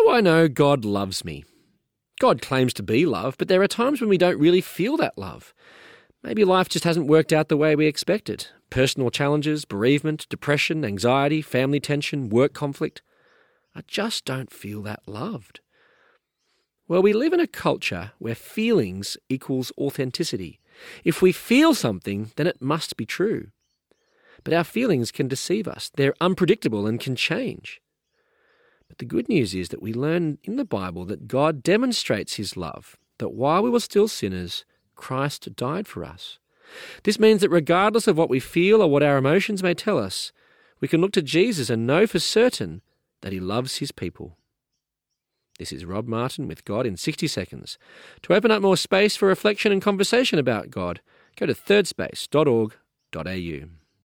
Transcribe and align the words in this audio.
do 0.00 0.10
I 0.10 0.20
know 0.20 0.48
God 0.48 0.84
loves 0.84 1.24
me? 1.24 1.44
God 2.20 2.40
claims 2.40 2.72
to 2.74 2.82
be 2.82 3.04
love, 3.04 3.36
but 3.38 3.48
there 3.48 3.62
are 3.62 3.68
times 3.68 4.00
when 4.00 4.08
we 4.08 4.18
don't 4.18 4.38
really 4.38 4.60
feel 4.60 4.96
that 4.96 5.18
love. 5.18 5.54
Maybe 6.22 6.44
life 6.44 6.68
just 6.68 6.84
hasn't 6.84 7.06
worked 7.06 7.32
out 7.32 7.48
the 7.48 7.56
way 7.56 7.76
we 7.76 7.86
expected. 7.86 8.46
Personal 8.70 9.10
challenges, 9.10 9.64
bereavement, 9.64 10.26
depression, 10.28 10.84
anxiety, 10.84 11.42
family 11.42 11.80
tension, 11.80 12.30
work 12.30 12.54
conflict. 12.54 13.02
I 13.74 13.82
just 13.86 14.24
don't 14.24 14.52
feel 14.52 14.82
that 14.82 15.06
loved. 15.06 15.60
Well, 16.88 17.02
we 17.02 17.12
live 17.12 17.32
in 17.32 17.40
a 17.40 17.46
culture 17.46 18.12
where 18.18 18.34
feelings 18.34 19.16
equals 19.28 19.70
authenticity. 19.78 20.60
If 21.04 21.20
we 21.20 21.32
feel 21.32 21.74
something, 21.74 22.32
then 22.36 22.46
it 22.46 22.62
must 22.62 22.96
be 22.96 23.06
true. 23.06 23.48
But 24.44 24.54
our 24.54 24.64
feelings 24.64 25.10
can 25.10 25.28
deceive 25.28 25.68
us. 25.68 25.90
They're 25.94 26.14
unpredictable 26.20 26.86
and 26.86 26.98
can 26.98 27.16
change. 27.16 27.80
But 28.90 28.98
the 28.98 29.04
good 29.04 29.28
news 29.28 29.54
is 29.54 29.68
that 29.68 29.80
we 29.80 29.94
learn 29.94 30.38
in 30.42 30.56
the 30.56 30.64
Bible 30.64 31.04
that 31.04 31.28
God 31.28 31.62
demonstrates 31.62 32.34
his 32.34 32.56
love, 32.56 32.96
that 33.18 33.32
while 33.32 33.62
we 33.62 33.70
were 33.70 33.78
still 33.78 34.08
sinners, 34.08 34.64
Christ 34.96 35.54
died 35.54 35.86
for 35.86 36.04
us. 36.04 36.40
This 37.04 37.20
means 37.20 37.40
that 37.40 37.50
regardless 37.50 38.08
of 38.08 38.18
what 38.18 38.28
we 38.28 38.40
feel 38.40 38.82
or 38.82 38.90
what 38.90 39.04
our 39.04 39.16
emotions 39.16 39.62
may 39.62 39.74
tell 39.74 39.96
us, 39.96 40.32
we 40.80 40.88
can 40.88 41.00
look 41.00 41.12
to 41.12 41.22
Jesus 41.22 41.70
and 41.70 41.86
know 41.86 42.04
for 42.04 42.18
certain 42.18 42.82
that 43.20 43.32
he 43.32 43.38
loves 43.38 43.76
his 43.76 43.92
people. 43.92 44.36
This 45.60 45.72
is 45.72 45.84
Rob 45.84 46.08
Martin 46.08 46.48
with 46.48 46.64
God 46.64 46.84
in 46.84 46.96
60 46.96 47.28
Seconds. 47.28 47.78
To 48.22 48.34
open 48.34 48.50
up 48.50 48.60
more 48.60 48.76
space 48.76 49.14
for 49.14 49.28
reflection 49.28 49.70
and 49.70 49.80
conversation 49.80 50.40
about 50.40 50.70
God, 50.70 51.00
go 51.36 51.46
to 51.46 51.54
thirdspace.org.au. 51.54 53.79